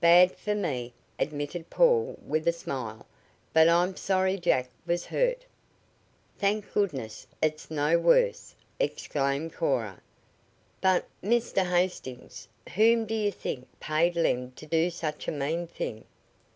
[0.00, 3.06] "Bad for me," admitted Paul with a smile.
[3.52, 5.46] "But I'm sorry Jack was hurt."
[6.40, 10.00] "Thank goodness it's no worse!" exclaimed Cora.
[10.80, 11.64] "But, Mr.
[11.64, 16.04] Hastings, whom do you think paid Lem to do such a mean thing?"